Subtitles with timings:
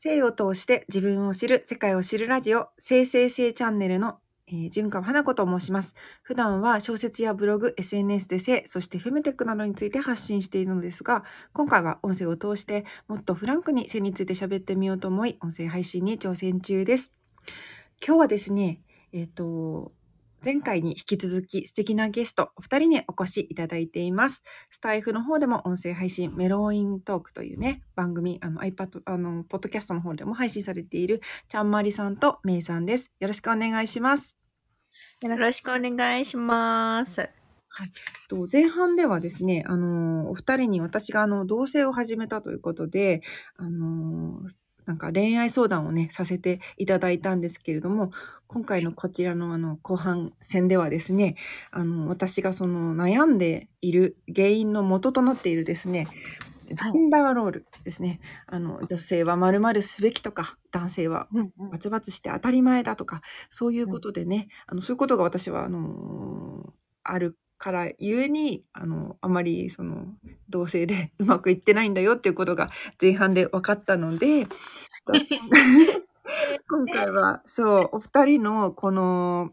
[0.00, 5.96] 性を通して自分を知る、世界を知るラジオ、性性性チャンネルの、えー、純川花子と申します。
[6.22, 17.10] 普段は小説やブログ、SNS で性、そしてフェムテックなどについて発信しているのですが、今回は音声を通してもっとフランクに性について喋ってみようと思い、音声配信に挑戦中です。
[18.00, 18.80] 今日はですね、
[19.12, 19.90] えっ、ー、と、
[20.44, 24.42] 前回に引き続き素敵なゲストお二人にお越しいただいています。
[24.70, 33.10] スタイフの方でも音声配信、メローイントークというね、番組、あの iPad、あの、ポッドキャストの方でも配信されているちゃんまりさんとめいさんです。
[33.18, 34.36] よろしくお願いします。
[35.22, 37.20] よろしくお願いします。
[37.20, 37.92] はい。
[38.28, 43.22] と前半ではですね、あの、お二人に私があの、同棲を始めたということで、
[43.56, 44.40] あの、
[44.88, 48.10] なんか恋愛相談をね、させていただいたんですけれども、
[48.46, 51.36] 今回のこちらのあの後半戦ではですね、
[51.70, 56.06] あの、私がその悩んでいる原因の元となっているですね、
[56.72, 58.20] ジェンダーロールですね。
[58.46, 61.28] あの、女性は〇〇すべきとか、男性は
[61.70, 63.20] バツバツして当たり前だとか、
[63.50, 66.70] そういうことでね、あの、そういうことが私は、あのー、
[67.02, 70.06] あるからゆえに、あの、あまりその、
[70.48, 74.46] 同性で うまくいってないんだよっていうことが前半で分かったので、
[76.70, 79.52] 今回は、そう、お二人のこの、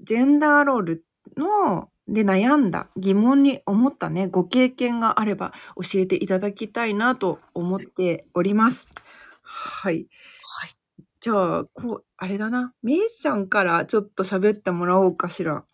[0.00, 1.04] ジェンダーロール
[1.36, 8.90] の、で悩んだ疑問に思ったね、ご経験があれば教えていただきたいなと思っております。
[9.42, 10.08] はい。
[10.42, 10.76] はい。
[11.20, 12.74] じゃあ、こう、あれだな。
[12.82, 15.64] めいちゃんからちょっと喋ってもらおうかしら。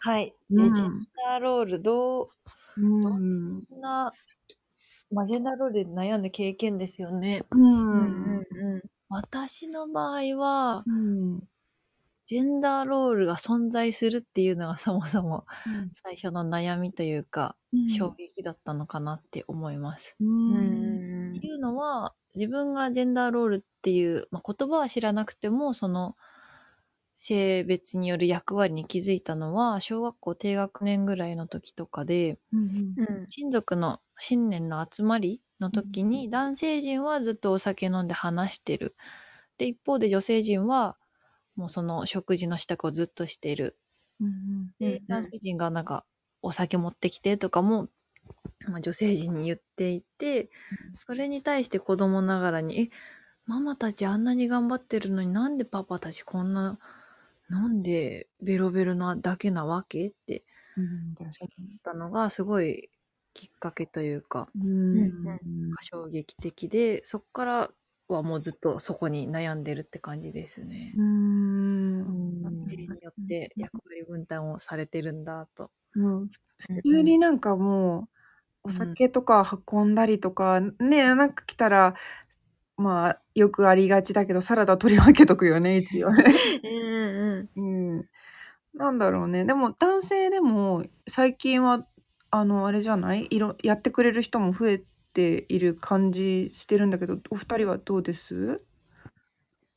[0.00, 0.34] はい。
[0.56, 0.90] で、ジェン
[1.26, 2.28] ダーロール、どう、
[2.76, 4.12] どんな、
[5.10, 7.44] まあ、ジェンダーロールで悩んだ経験ですよね。
[7.50, 7.62] うん。
[7.62, 11.40] うんうんうん、私の場合は、うん、
[12.24, 15.44] ジェンダーロールが存在するっていうのが そもそも
[15.92, 20.16] 最初の悩みというか、うん、衝撃だったのかなって思います。
[20.20, 26.16] うん、っていうのは、自分がジェンダーロールっていう、まあ、言葉は知らなくても、その、
[27.22, 38.96] 性別による役割に気づいたのは小学校低学年ぐらいの時とかで、うんうん、親族の新年の集まりの時に男性陣はずっとお酒飲んで話してる。
[39.56, 40.96] で一方で女性陣は
[41.54, 43.78] もうその食事の支度をずっとしてる。
[44.20, 46.04] うんうん、で男性陣がなんか
[46.42, 47.88] お酒持ってきてとかも、
[48.66, 50.50] まあ、女性陣に言っていて
[50.96, 52.90] それに対して子供ながらに「え
[53.46, 56.78] ママたちあんなに頑張ってるのになんでパパたちこんな
[57.52, 60.42] なんでベロベロなだけなわけって
[60.78, 62.88] 思ったのがすごい
[63.34, 65.10] きっかけというか、うん、
[65.82, 67.70] 衝撃的でそこから
[68.08, 70.94] はもうずっとそこに悩んでるって感じですね。
[70.96, 71.82] うん。
[72.54, 75.70] によって役割分担をされてるんだと。
[75.94, 78.08] うん、普通になんかも
[78.64, 81.94] う、お酒とか運んだりとか、ね、なんか来たら、
[82.78, 86.24] まあ、よくありがちだけど、サラダ取り分けとくよね、 一応ね。
[86.64, 86.72] うん
[87.38, 87.50] うん。
[87.56, 87.60] う
[88.00, 88.04] ん。
[88.74, 89.44] なんだろうね。
[89.44, 91.86] でも、男性でも、最近は、
[92.30, 93.26] あの、あれじゃない？
[93.30, 94.84] いろ、やってくれる人も増え
[95.14, 98.58] ている感じしてるんだけど、お二人はどうです？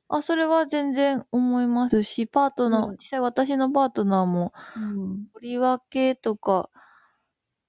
[0.09, 6.69] あ、それは全然思いますし、パートナー、うん、実際私のパートナーも、うん、取り分けとか、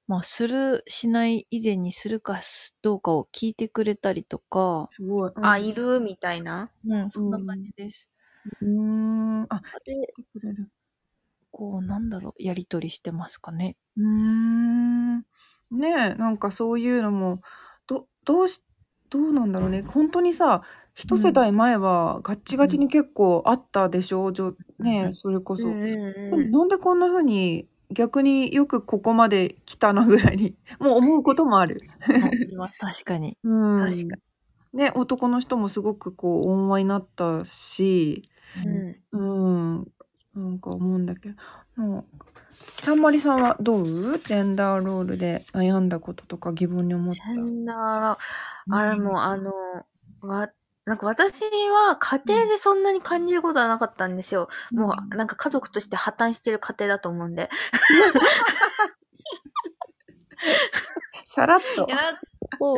[0.09, 2.41] まあ、する、しない以前にするか
[2.81, 4.89] どうかを聞いてくれたりとか。
[4.91, 5.33] すごい。
[5.37, 5.99] うん、あ、いる？
[6.01, 6.71] みたいな？
[6.85, 8.09] うん、そんな感じです。
[8.61, 9.43] うん。
[9.51, 10.71] あ、で、聞いてくれる。
[11.53, 13.77] こう、なんだろう、やりとりしてますかね。
[13.97, 15.19] うーん。
[15.71, 17.41] ねえ、なんかそういうのも、
[17.87, 18.63] ど、どうし、
[19.11, 19.83] どうなんだろうね。
[19.83, 20.63] 本当にさ、
[20.95, 24.33] 一世代前はガッチガチに結構あったでしょ、う
[24.79, 25.79] ねえ、それこそ。
[25.79, 31.79] うんうんうん、なんでこんな風に逆によくここまで来たなぐらいに、 もう思うこともある。
[32.23, 33.37] あります、確かに。
[33.45, 33.81] うん。
[33.81, 34.23] 確かに。
[34.73, 38.25] ね、男の人もすごくこう、温和になったし、
[38.65, 38.97] うん。
[39.13, 39.93] うん。
[40.35, 41.37] なんか思うんだけど、
[41.77, 42.05] もう、
[42.83, 44.19] ちゃんまりさんはどう？
[44.19, 47.15] ジェンダーロールで悩んだこととか疑問に思った？
[47.15, 48.19] ジェンダーロ
[48.71, 49.53] あれもうあの、
[50.21, 50.51] わ、
[50.87, 54.49] なんか私は家庭でそんなに感じることはなかったんですよ。
[54.73, 57.51] うん、もうなんか家族として破綻してる家庭だと思うんで。
[61.25, 61.89] さらっと。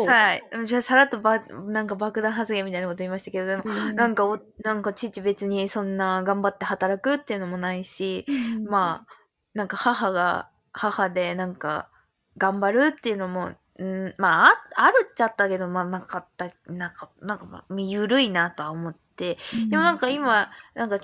[0.06, 0.42] はい。
[0.64, 9.12] じゃあさらっとば、なんか爆弾発言みたいなこと言いましたけど、でも、うん、なんかお、なんか父別にそんな頑張って働くっていうのもないし、うん、まあ、
[9.52, 11.90] なんか母が、母でなんか
[12.38, 19.38] 頑張るっていうのもうん、まあ、あ、あるっちゃったけど、まあ、なかった、なんか、なんか、まあ、ゆるいなとは思って、
[19.68, 20.98] でもなんか今、なんか、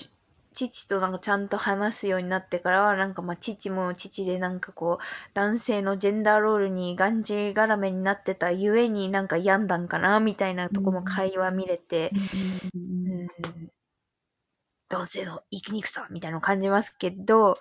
[0.55, 5.05] 父となんかちゃんと話すようになってからは、なんかまあ父も父でなんかこう、
[5.35, 12.13] 男性のジェンダーロールにがんじ絡めになってたゆえになんか病んだんかな、みたいなとこも会話見れて、
[12.75, 13.29] うん、
[14.89, 17.59] 同性の生きにくさみたいなのを感じますけど、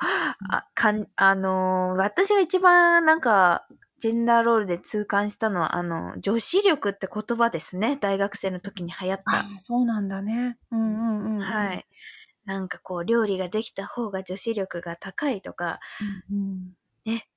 [0.50, 3.68] あ、かん、あのー、私が一番なんか、
[4.04, 7.96] ジェンダーロールで痛感したのは、あの、女子力って言葉ですね。
[7.96, 9.24] 大学生の時に流行った。
[9.40, 10.58] あそうなんだね。
[10.72, 11.42] うんうんうん。
[11.42, 11.86] はい。
[12.44, 15.80] なんかこう、料理ができた方が女子力が高いとか、
[16.30, 16.74] うんうん、
[17.06, 17.30] ね。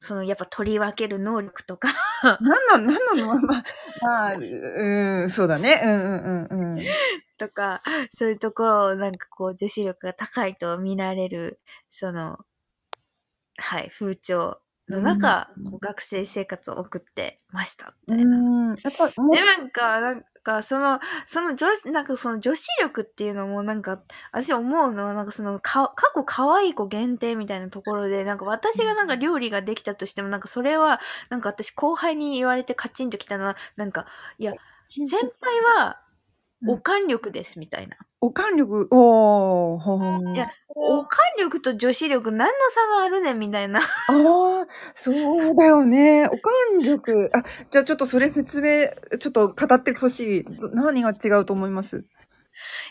[0.00, 1.86] その、やっぱ取り分ける能力とか。
[2.42, 3.26] なんなの、なんなの？
[3.46, 3.64] まあ、
[4.02, 5.80] まあ、うん、そうだね。
[5.84, 6.84] うんうんうんうん。
[7.38, 12.40] とか、そういうところをなんかこう、女子力が高いと見られる、その、
[13.56, 14.60] はい、風潮
[14.92, 17.94] の中、うん、学生生活を送ってました。
[18.08, 18.38] みたいな。
[18.38, 24.02] うん、やっぱで、なんか、なんか、その、その女子、なんかその女子力っていうのもなんか、
[24.32, 31.00] 私思うのはなんかその、か、過去可愛い子限定みたいなところで、なんか私がなんか料理ができたとしても、なんかそれは、
[31.30, 34.06] なんか私後輩に言われてカチンときたのは、なんか、
[34.38, 34.52] いや、
[34.86, 35.08] 先
[35.40, 36.00] 輩は、
[36.68, 37.96] おかん力です、みたいな。
[38.24, 40.34] おかん力、おー、ほー。
[40.34, 43.80] いや、おかん力と女子力何の差があるね、みたいな。
[43.80, 46.26] ああ、そうだよね。
[46.26, 47.28] おかん力。
[47.34, 48.86] あ、じゃあちょっとそれ説明、
[49.18, 50.44] ちょっと語ってほしい。
[50.72, 52.04] 何が違うと思います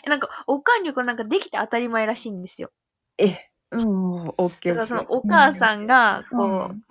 [0.04, 2.70] なんか、おかん力なんかできて当たり前らしいんですよ。
[3.16, 3.38] え、
[3.70, 4.74] うん、オッケー。
[4.74, 6.84] だからそのお母さんが、こう、うん、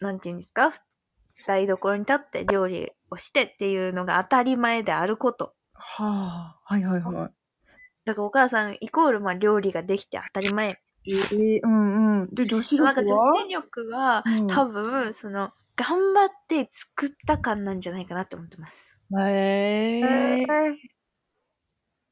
[0.00, 0.70] なんていうんですか
[1.44, 5.55] 台所に立って料理をしてっていうのが当たり前であること。
[5.78, 7.32] はあ、はいはいはい。
[8.04, 10.80] だからお母さんイコールまあ料理ができて当たり前。
[11.08, 12.34] えー、うんうん。
[12.34, 12.92] で、女子力は？
[12.94, 18.96] なんか女子力は、うん、多分、その、頑張って作った感なんじゃないかなって思ってます。
[19.18, 20.76] へえー。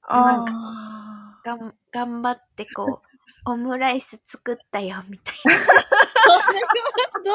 [0.08, 3.08] なんか、がん、頑張ってこう、
[3.50, 5.52] オムライス作ったよ、みたいな。
[7.24, 7.32] ど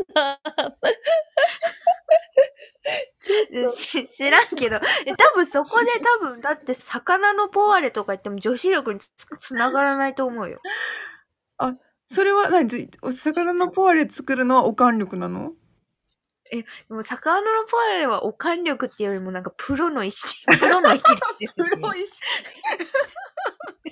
[0.00, 0.40] うだ
[4.06, 5.86] 知らんけど、多分そこで
[6.20, 10.60] 多分、だって魚のポワレとか言っても女子力につつながらないと思うよ。
[11.58, 11.74] あ、
[12.06, 12.90] それは何？
[13.12, 15.52] 魚のポワレ作るのはおかん力なの？
[16.50, 21.70] え、でも魚のポワレはおかん力っていうよりもなんかプロの意識、プロの意識ですよ、ね。
[21.70, 22.22] プロ意識。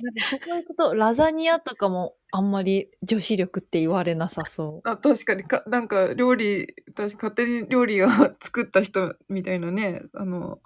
[0.02, 4.88] なんかそこ行くと、ラザニアとかもあんまり女子力って言われなさそう。
[4.88, 8.08] あ、確かにか、なんか料理、私勝手に料理を
[8.40, 10.60] 作った人みたいなね、あの、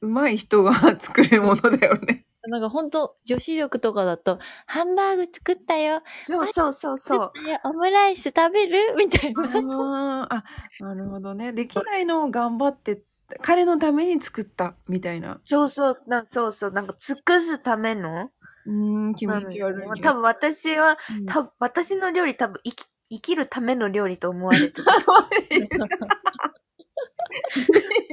[0.00, 2.24] うまい人が 作るものだよね。
[2.48, 6.02] なんかほんと、女子力とかだと、ハンバーグ作ったよ。
[6.18, 7.32] そうそうそうそう。
[7.64, 8.94] オムライス食べる？
[8.96, 10.28] みたいな。
[10.30, 10.44] あ、
[10.78, 11.52] なるほどね。
[11.52, 13.02] できないのを頑張って
[13.42, 15.40] 彼のために作ったみたいな。
[15.42, 18.30] そうそう、なそうそう、なんか尽くすための
[18.66, 20.00] うん、気持ち悪い、ね。
[20.02, 24.92] 多分私は、うん、多私の料理多分生き生きるための料理と思われてた。
[24.92, 25.08] 生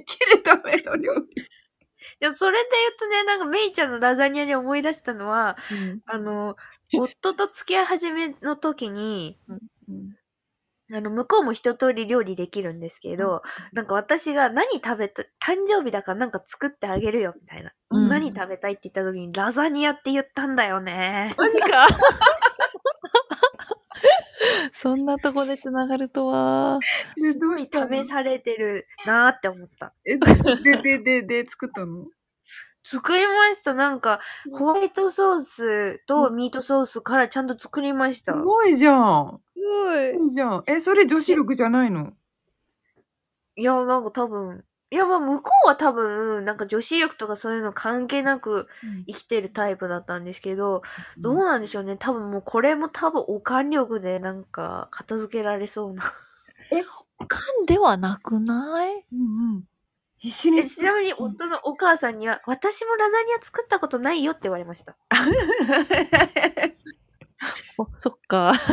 [0.05, 1.21] きるための料理。
[2.19, 6.55] でもそれで言うとね、なんかメイちゃんのラザニアに思い出したのは、うん、あの、
[6.95, 10.15] 夫と付き合い始めの時に、うん、
[10.93, 13.41] あの、向こうも一通り料理できるんですけど、うん、
[13.73, 15.27] なんか私が何食べた、誕
[15.67, 17.71] 生日だからなんか作ってあげるよ、みたいな。
[17.89, 21.33] うん、何食べたいって言った時に、ラザニアって言ったんだよね。
[21.37, 21.87] マジか
[24.73, 26.79] そんなとこで繋がるとは。
[27.15, 29.93] すごい試されてるなーって思った。
[30.05, 32.05] え、で、で、で、で、作ったの？
[32.85, 33.73] 作りました。
[33.73, 34.19] なんか、
[34.51, 38.33] ホワイトソースとミートソースからちゃんと作りました。
[38.33, 39.39] すごいじゃん。
[39.63, 40.23] ごい。
[40.23, 40.63] いいじゃん。
[40.67, 42.13] え、それ女子力じゃないの？
[43.55, 48.67] いや、なんか多分、いや、まあ、向こうは多分、なんか女子力とかそういうの関係なく
[49.07, 50.83] 生きてるタイプだったんですけど、
[51.15, 51.97] うん、どうなんでしょうね。
[51.97, 56.03] 多分もうこれも多分おかん力でなんか片付けられそうな。
[56.71, 56.83] え、
[57.19, 59.05] おかんではなくない？
[59.11, 59.19] うん
[59.55, 59.63] うん。
[60.17, 60.63] 必死に。
[60.67, 64.95] ちなみに夫のお母さんには、私もラザニア作ったことないよって言われました。
[67.93, 68.53] そっか。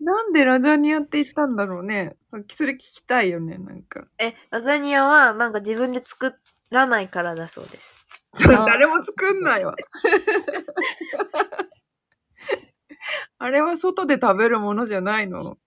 [0.00, 2.16] なんでラザニアって言ったんだろうね。
[2.26, 4.06] そそれ聞きたいよね、なんか。
[4.18, 6.34] え、ラザニアはなんか自分で作
[6.70, 7.98] らないからだそうです。
[8.46, 9.74] 誰も作んないわ。
[13.38, 15.58] あれは外で食べるものじゃないの。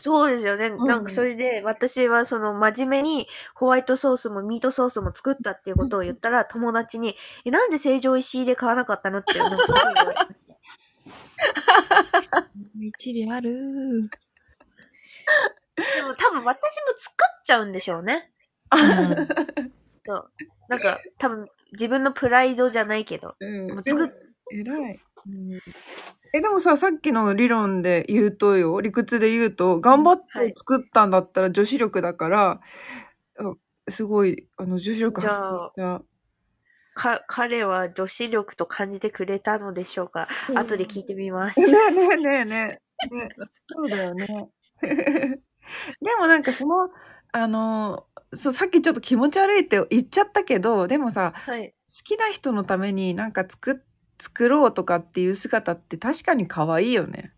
[0.00, 0.70] そうですよね。
[0.70, 9.18] なんかそれで、私はその真面目にホワイトソースもミートソースも作ったっていうことを言ったら、友達に、え、なんで成城石井で買わなかったの？
[9.18, 10.54] って、なんかすごい言われました。
[12.80, 14.08] 一理ある。
[15.76, 18.32] でも多分私も作っちゃうんでしょうね。
[20.02, 20.30] そう。
[20.68, 23.36] なんか、多分、自分のプライドじゃないけど。
[23.38, 23.72] うん。
[23.72, 24.10] もう作っ
[24.52, 25.00] 偉い。
[25.26, 25.60] うん
[26.32, 32.60] え、でもさ、さっきの理論で言うとよ、理屈で言うと、頑張って作ったんだったら女子力だから、
[33.38, 33.54] あ
[33.88, 36.02] すごい、あの、女子力じゃあ
[36.94, 41.60] か、彼は女子力と感じてくれたのでしょうか、うん、後で聞いてみます。
[41.60, 43.28] ねえねえねえねね。
[43.68, 44.26] そうだよね。
[44.82, 46.90] でもなんかその、
[47.32, 53.74] あの、そう、さっきちょっと気持ち悪いって言っちゃったけど、でもさ、はい、好きな人のためになんか作っ
[54.20, 57.32] 作ろうとかっていう姿って確かに可愛いよね。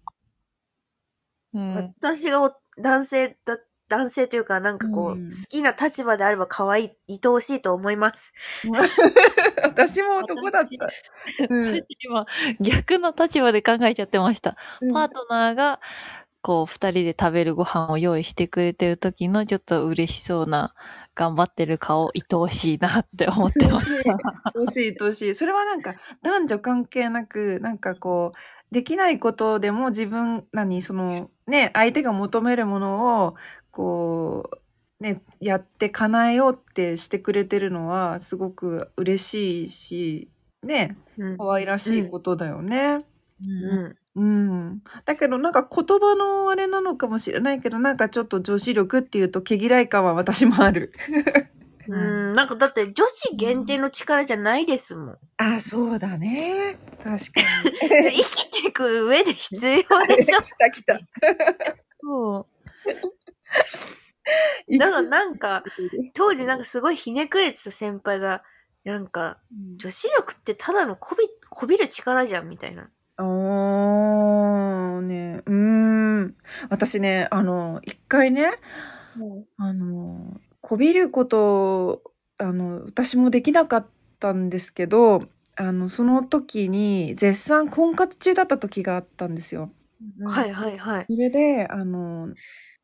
[1.54, 3.58] うん、私が男性だ、
[3.88, 6.90] 男性というか、なんかこう、うん、好きな立場であれば可愛い、
[7.24, 8.32] 愛おしいと思います。
[9.62, 11.46] 私も男だった。
[11.48, 12.26] うん、今、
[12.60, 14.56] 逆の立場で考えちゃってました。
[14.92, 15.80] パートナーが、
[16.40, 20.74] こう、二人で食べるご飯を用意してくれてる時のちょっと嬉しそうな
[21.14, 23.92] 頑張ってる顔、愛おしいなって思ってます。
[24.44, 25.34] 愛おしい、愛おしい。
[25.34, 33.34] それはなんか、男女関係なく、なんかこう、できないことでも自分、何、その、ね、相手が求めるものを、
[33.70, 34.50] こ
[35.00, 40.30] う、ね、やって叶えようってしてくれてるのは、すごく嬉しいし、
[40.62, 40.96] ね、
[41.38, 43.04] 可愛らしいことだよね。
[43.44, 44.82] うん、うんうん。
[45.04, 50.92] だけどなんか言葉のあれなのかもしれないけど、なんかちょっと女子力っていうと毛嫌い感は私もある。
[51.88, 55.18] うん、なんかだって女子限定の力じゃないですもん。
[55.38, 56.78] あ、そうだね。
[57.02, 57.22] 確かに。
[58.22, 60.42] 生きていく上で必要でしょ。
[60.42, 61.00] 来た来た。
[62.00, 62.46] そ
[64.70, 64.78] う。
[64.78, 65.64] だからなんか、
[66.14, 68.42] 当時なんかすごいひねくれてた先輩が、
[68.84, 69.38] なんか、
[69.76, 72.88] 女子力ってただのこび、こびる力じゃん、みたいな。
[73.16, 73.26] ああ、
[75.02, 76.34] ね、うん。
[76.70, 78.52] 私ね、あの、一回ね、
[79.58, 82.02] あの、こびること、
[82.38, 83.86] あの、私もできなかっ
[84.18, 85.22] たんですけど、
[85.56, 89.70] あの、その時に絶賛婚活中だった時があったんですよ。
[90.26, 91.06] はいはいはい。
[91.08, 92.28] それで、あの、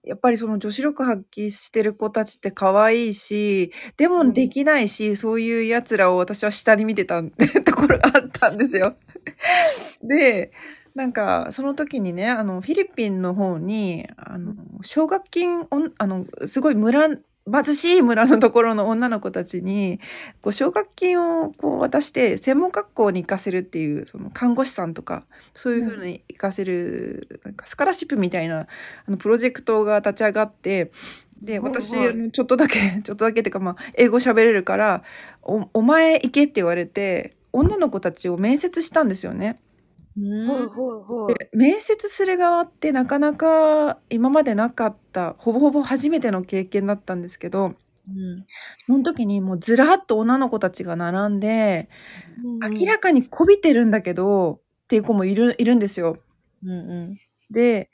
[0.04, 8.96] やっぱりその女子力発揮してる子たちって可愛いし、でもできないし、そういう奴らを私は下に見てたところがあったんですよ。
[10.02, 10.52] で、
[10.98, 15.64] なんか、その時にね、あの、フィリピンの方に、あの、奨学金、
[15.96, 20.00] あの、すごい村、貧しい村のところの女の子たちに、
[20.42, 25.24] こう、奨学金をこう渡して、専門学校に行かせるっていう、その看護師さんとか、
[25.54, 28.66] そういうふうに行かせる、なんかスカラシップみたいな、あ
[29.08, 30.90] の、プロジェクトが立ち上がって、
[31.40, 31.92] で、私、
[32.32, 35.04] ちょっとだけ、 ちょっとだけっていうか、まあ、英語喋れるから、
[35.42, 39.54] お、お前行けって言われて、女の子たちを面接したんですよね。
[41.28, 48.46] で面接する側ってなかなか今までなかったほぼほぼ初めての経験だったんですけど、うん、
[48.86, 51.88] その時にもうずらっと女の子たちが並んで、
[52.62, 56.16] うん、明らかにこびてるんだけどっていう子もいるいるんですよ。
[56.64, 56.74] うんう
[57.10, 57.16] ん、
[57.50, 57.90] で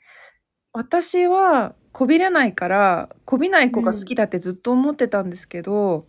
[0.73, 6.07] 私はこびれないからこびない子が好きだってずっと思ってたんですけど、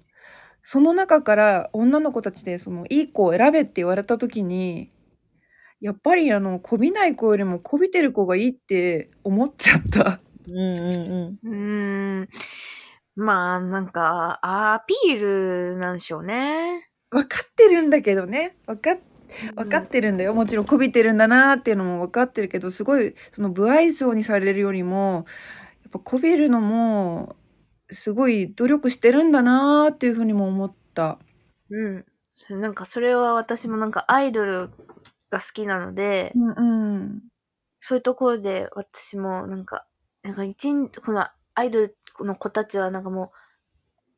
[0.62, 4.90] その中から女の子たちでそのいい子を選べって言われた時に、
[5.80, 10.20] やっぱりあの、こびない子よりもこびてる子がいいって思っちゃった。
[10.48, 12.18] うんうんうん。
[12.20, 12.28] うん。
[13.16, 15.20] まあ、なんか、アピー
[15.72, 16.88] ルなんでしょうね。
[17.10, 18.56] 分かってるんだけどね。
[18.66, 18.98] 分かっ
[19.56, 20.34] 分かってるんだよ。
[20.34, 25.26] もちろんこびてるんだなっていうのも分かってるけど、すごい、その不愛想にされるよりも、
[25.82, 27.36] やっぱこびるのも、
[27.90, 31.18] すごい努力してるんだなーっていうふうにも思った。
[31.70, 32.04] うん。
[32.50, 34.70] なんかそれは私もなんかアイドル
[35.30, 37.22] が好きなので、うんうん、
[37.80, 39.86] そういうところで私もなんか、
[40.22, 43.32] なんか一日、このアイドルの子たちはなんかも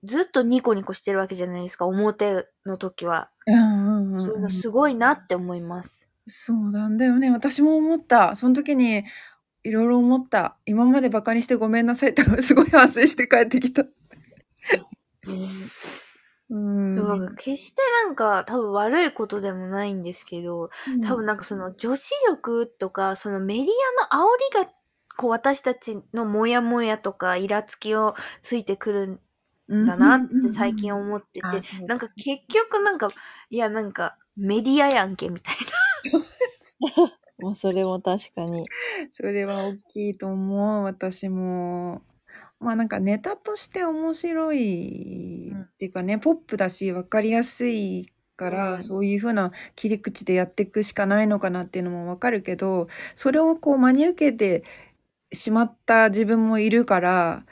[0.02, 3.30] う、ずっとニコニコしてるわけじゃないですか、表の時は。
[3.46, 6.08] うんうんうん、そういうのすごいなって思います。
[6.26, 7.30] そうなんだよね。
[7.30, 8.36] 私も思った。
[8.36, 9.04] その時に、
[9.64, 10.56] いろいろ思った。
[10.66, 13.82] 今までバカにしてごめんなさいってすごい反省して帰ってきた。
[13.82, 13.88] うん。
[16.50, 20.70] だ決してなんか多分悪いことでもないんですけど、
[21.02, 23.66] 多分なんかその女子力とか、そのメディ
[24.12, 24.72] アの煽りが、
[25.16, 29.20] こう私たちのモヤモヤとかイラつきをついてくる
[29.74, 33.08] んだなって最近思ってて、なんか結局なんか、
[33.50, 35.56] いやなんかメディアやんけみたい
[36.92, 37.08] な。
[37.40, 38.66] もうそれも確かに。
[39.12, 42.02] それは大きいと思う、私も。
[42.60, 54.64] まあなんかネタとして面白いっていうかね、ポップだし分かりやすいから、そういう風な切り口でやっていくしかないのかなっていうのも分かるけど、それをこう真に受けて
[55.32, 57.44] しまった自分もいるから、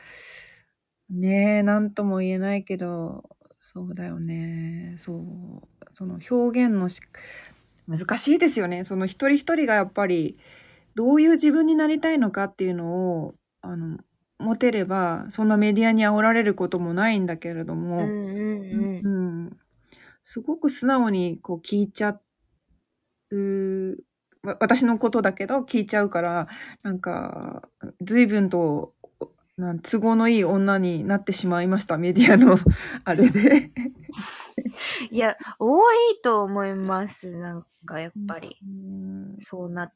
[1.11, 3.29] ねえ、なんとも言えないけど、
[3.61, 4.97] そうだよね。
[4.99, 5.69] そう。
[5.93, 7.01] その表現のし、
[7.89, 8.85] 難しいですよね。
[8.85, 10.37] その一人一人がやっぱり、
[10.97, 13.99] どういう自分になりたいのかっていうのを、あの、
[14.47, 19.37] 持てれば、そんなメディアに煽られることもないんだけれども、うんうんうん。
[19.45, 19.57] うん、
[20.23, 22.21] すごく素直にこう聞いちゃ
[23.31, 23.99] う、
[24.45, 26.47] わ私のことだけど聞いちゃうから、
[26.85, 27.69] なんか、
[28.01, 28.95] 随分と、
[29.57, 32.57] なん都合のいい女になってしまいました、メディアの
[33.05, 33.73] あれで。
[35.11, 37.37] いや、多いと思います。
[37.37, 38.57] なんかやっぱり。
[38.63, 39.91] うんそうな、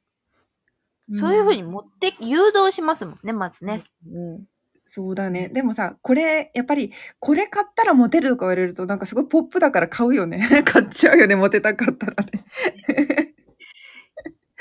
[1.17, 3.83] そういうふうに持って、誘導しますもんね、まずね。
[4.07, 4.45] うん。
[4.85, 5.49] そうだね。
[5.49, 10.45] でもさ、これ、やっぱり、これ買ったらモテるとか言われると、なんかすごいポップだから買うよね。
[10.67, 12.45] 買っちゃうよね、モテたかったらね。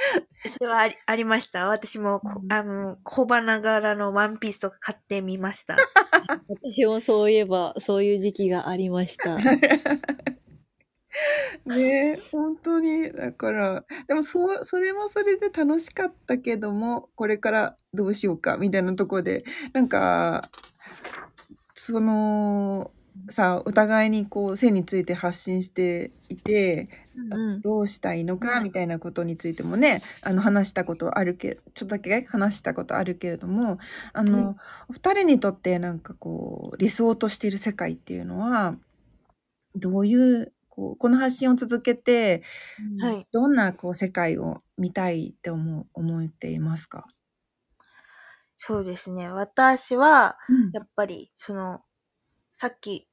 [0.48, 1.68] それはありありました。
[1.68, 5.76] 私もこ、うんあの、小花柄のワンピースとか買ってみました。
[6.48, 9.38] 私もそういえば、そういう時期がありました。
[11.66, 13.12] ねえ、本当に。
[13.12, 20.50] だから、でもそう、それもそれで楽しかったけども、これからどうしようか、みたいなところで、なんか、
[21.74, 22.92] その、
[23.30, 26.88] さ、お互いにこう、性について発信していて、
[27.32, 27.62] うん。
[27.62, 33.78] どうしたいのかうんみたいなことについてもね、あの話したことあるけちょっとだけ話したことあるけれども
[34.14, 34.56] あの、
[34.88, 38.78] お二人にとってなんかこう理想としている世界っていうのは
[39.76, 42.44] どういうこうこの発信を続けて
[43.00, 43.28] はい。
[43.34, 47.08] どんなこう世界を見たいって思う思っていますか、
[48.58, 49.30] そうですね。
[49.32, 50.72] 私は、うん。
[50.74, 51.82] やっぱり、その、
[52.54, 53.08] さっき、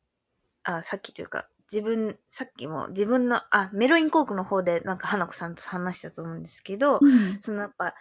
[0.65, 7.39] あ、さっきというか、自分、さっきも自分の、あ、メロインコークの方でなんか花子さんと話したと思うんですけど、うん。
[7.41, 7.95] そのやっぱ、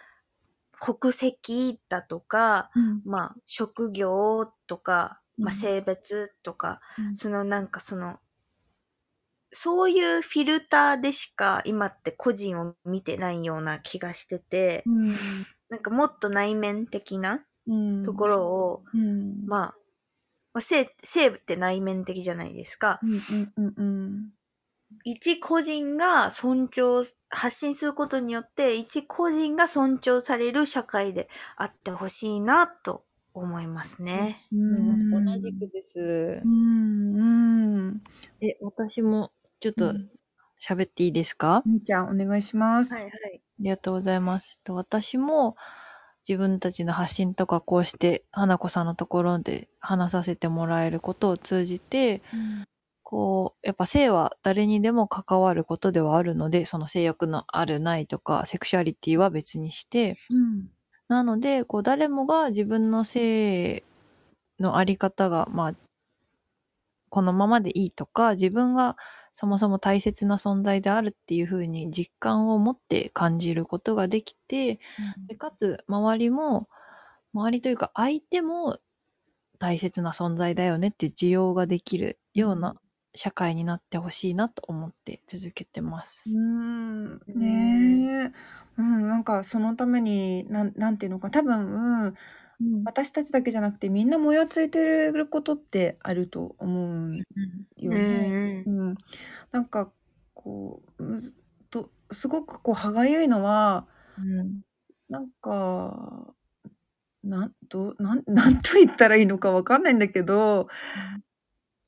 [0.80, 3.02] 国籍だとか、うん。
[3.04, 5.58] まあ、職業とか、まあ、うん。
[5.58, 7.16] 性別とか、うん。
[7.16, 8.20] そのなんかその、
[9.58, 14.84] そういうフィルターでしか今って個人を見てないような気がしてて、
[15.70, 19.46] なんかもっと内面的なうんところを、うん。
[19.46, 19.74] まあ、
[20.52, 23.00] まあ、性、性って内面的じゃないですか。
[23.02, 24.30] うんうんうんうん。
[25.04, 34.46] 一個人が尊重、発信することによって、一個人が尊重される社会であってほしいなと思いますね。
[34.52, 35.10] うん。
[35.24, 35.98] 同じくです。
[35.98, 36.46] う。
[36.46, 38.02] んうん。
[38.40, 40.10] え、私もちょっとうん
[40.60, 42.92] 喋っていいですか、みーちゃんお願いします。
[42.94, 43.42] はいはい。
[43.58, 44.60] ありがとうございます。
[44.64, 45.56] と私も
[46.28, 52.22] 自分たちの発信とかこうして花子さんのところで話させてもらえることを通じて、
[53.02, 60.70] こう、やっぱ性は誰にでも関わることではあるので、その性欲のあるないとか、セクシュアリティは別にして、うん
[61.08, 63.84] なので、こう誰もが自分の性
[64.60, 65.74] のあり方が、まあ、
[67.08, 68.96] このままでいいとか、自分が
[69.38, 74.80] そもそも大切な存在であるっていうふうに実感を持って感じることができて、
[75.28, 76.70] でかつ周りも、
[77.34, 78.78] 周りというか相手も
[79.58, 82.76] 大切な存在だよねって需要ができるような
[83.14, 86.24] 社会になってほしいなと思って続けてます。
[86.26, 87.18] うん。
[87.26, 88.32] ねえ、
[88.78, 92.14] うん、なんかそのためになんなんていうのか多分、うん、
[92.84, 97.18] 私たちだけじゃなくてみんなもやついてることってあると思うん
[97.76, 98.64] よね。
[98.66, 98.94] うんうん、
[99.52, 99.92] なんか
[100.34, 101.34] こうむず
[101.70, 103.86] とすごくこう歯がゆいのは
[104.18, 104.60] うん。
[105.08, 106.34] なんか
[107.22, 110.68] なんとなん なんと言ったらいいのかわかんないんだけど、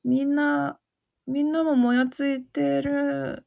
[0.03, 0.79] みんな
[1.27, 3.45] みんなももやついてる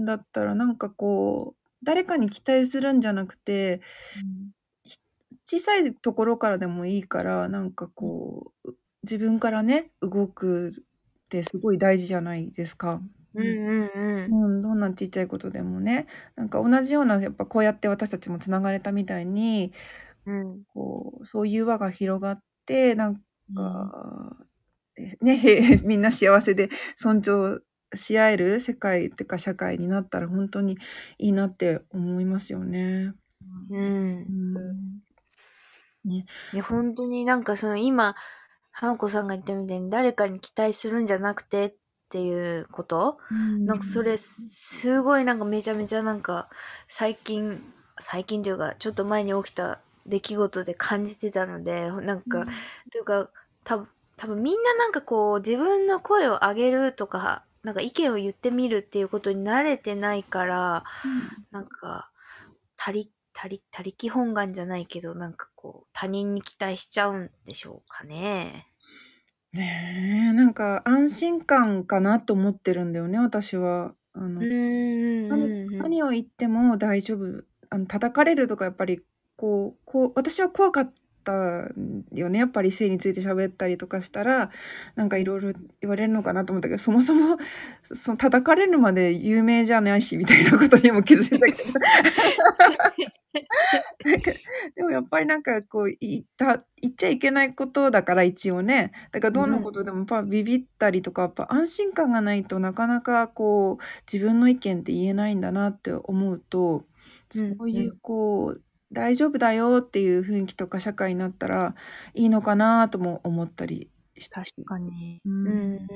[0.00, 3.80] んだったらなんかこう誰かに期待するんじゃなくて
[5.46, 8.72] 小さいところからでもいいからなんかこう
[9.04, 10.72] 自分からね動くっ
[11.28, 13.00] てすごい大事じゃないですか。
[13.34, 13.50] うんう
[13.84, 14.44] んうん。
[14.56, 19.72] うん、どんなちっちゃいことでもねなんか同じようなやっぱこうやって私たちもつながれたみたいに
[20.26, 23.16] うんこうそういう輪が広がってなん
[23.54, 24.36] か、
[24.96, 27.62] えねへ みんな幸せで尊重
[27.94, 30.78] し合える世界っていうか社会になったら本当に
[31.18, 33.12] いいなって思いますよね。
[33.70, 33.78] うん。
[33.78, 34.76] うんそう
[36.06, 36.24] い
[36.56, 38.14] や、本当になんかその今、
[38.70, 41.74] 花子さんが言ったみたいに誰かに期待するんじゃなくてっ
[42.08, 43.18] ていうこと？
[43.66, 46.48] なんかそれ、すごいなんかめちゃめちゃなんか
[46.86, 47.62] 最近、
[47.98, 52.46] 最近というかちょっと前に起きた出来事で感じてたので、なんか、
[52.92, 53.30] というか
[53.64, 60.84] 多分、多分みんななんかこう自分の声を上げるとか、なんか意見を言ってみるっていうことに慣れてないから、
[61.50, 62.10] なんか、
[62.76, 68.66] 他力、他力、他力本願じゃないけど、なんかこう、他人に期待しちゃうんでしょうかね。
[69.52, 73.94] ねえ、なんか安心感かなと思ってるんだよね、私は。
[74.14, 77.44] あの、何何を言っても大丈夫。
[77.68, 79.02] あの、叩かれるとかやっぱり、
[79.36, 81.32] こう、こう、私は怖かった
[82.12, 82.38] よね。
[82.38, 84.50] やっぱり性について喋ったりとかしたら、
[84.94, 87.36] なんかいろいろ言われるのかなと思ったけど、そもそも、
[87.94, 91.80] その叩かれるまで有名じゃないし、みたいなことにも気づいたけど。
[94.04, 94.30] なんか、
[94.74, 98.92] でもやっぱりなんかこう、言った、言っちゃいけないことだから一応ね。
[99.12, 106.84] だからどんなことでもやっぱビビったりとか、やっぱ安心感がないとなかなかこう、自分の意見って言えないんだなって思うと、
[107.30, 111.74] そういうこう、大丈夫だよっていう雰囲気とか社会になったら
[112.14, 113.90] いいのかなとも思ったり
[114.30, 115.20] 確かに。
[115.24, 115.86] うん。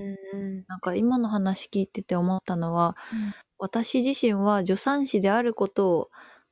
[0.67, 6.09] なんか今の話聞いてて思ったのは、うん、私自身は助産師であることを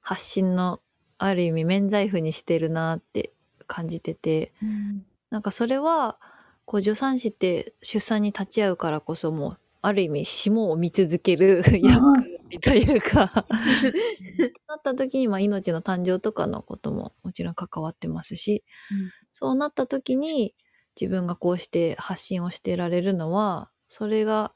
[0.09, 0.81] 発信の
[1.19, 3.35] ある意味免罪符にしてるなって
[3.67, 6.17] 感じてて、うん、なんかそれは
[6.65, 13.29] こう助産師って出産に立ち会うからこそもうある意味霜を見続ける役割というか。
[14.67, 20.55] なった時にまあ命の誕生とかのことももちろん関わってますし、うん、そうなった時に
[20.99, 24.55] 自分がこうして発信をしてられるのはそれが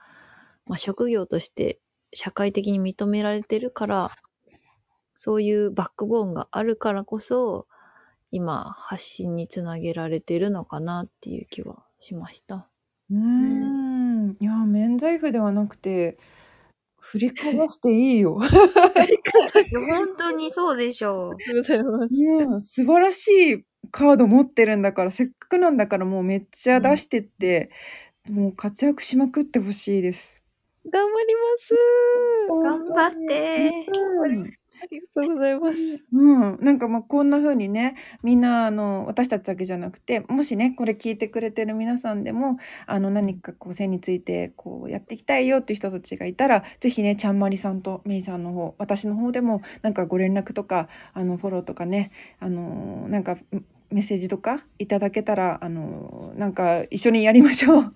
[0.64, 1.78] まあ職業として
[2.14, 4.10] 社会的に認められてるから
[5.24, 7.68] そういうバックボーンがあるからこそ、
[8.32, 12.68] 今、発信につなげられてるのかなっていう気はしました。
[13.08, 14.36] うーん。
[14.40, 16.18] いや、免罪符ではなくて、
[16.98, 18.40] 振りかざしていいよ。
[19.86, 21.30] 本当にそうでしょう。
[21.34, 22.82] ありがとうございます。
[22.82, 27.70] 素晴らしいカード持ってるんだから、せっかくなんだからもうめっちゃ出してって、
[28.28, 30.42] うん、もう活躍しまくってほしいです。
[30.90, 31.74] 頑張ります。
[32.60, 33.86] 頑張って。
[34.24, 35.78] うんありがとうございます。
[36.12, 36.58] うん。
[36.64, 53.36] なんかまあこんな風にね、みんなあの、私たちだけじゃなくて、もしね、これ聞いてくれてる皆さんでも、あの、何かこう性についてこうやっていきたいよっていう人たちがいたら、ぜひね、ちゃんまりさんとめいさんの方、私の方でもなんかご連絡とか、あの、フォローとかね、あの、なんか
[53.92, 57.94] メッセージとかいただけたら、あの、なんか一緒にやりましょう。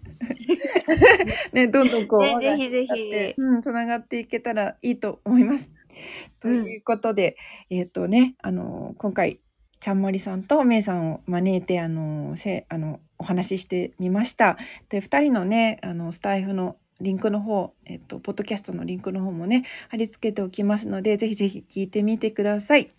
[1.53, 5.73] ね、どんどんこう、ね、ぜひぜひ、うん、つながっていけたらいいと思います。
[6.41, 7.37] ということで、
[7.71, 9.41] うん、えっ、ー、とね、あの、今回、
[9.81, 14.57] ちゃんまりさんとめいさんを招いて、あの、せあのお話ししてみました。
[14.89, 22.91] で、2人のね、あの、スタイフのリンクの方、えっ、と、ポッドキャストのリンクの方もね、貼り付けておきますので、ぜひぜひ聞いてみてください。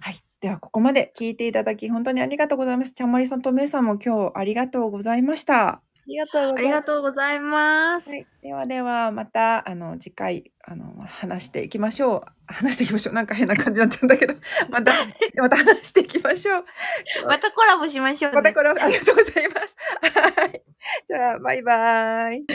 [0.00, 0.29] はい。
[0.40, 2.92] では、ここまで聞いていただき、本当にありがとうございます。
[2.92, 5.82] ちゃんまりさんとめいさんも今日ありがとうございました。
[6.10, 6.58] りがとうございます。
[6.58, 8.10] ありがとうございます。
[8.10, 12.24] はい、ではでは、また、あの、次回、あの、話していきましょう。
[12.46, 13.14] 話していきましょう。
[13.14, 14.34] なんか変な感じになっちゃうんだけど、
[14.68, 14.92] また、
[15.38, 16.64] また話していきましょう。
[17.26, 19.76] またコラボしましょう、ね、またコラボ、ありがとうございます。
[20.38, 20.62] はい。
[21.06, 22.46] じゃあ、バイバーイ。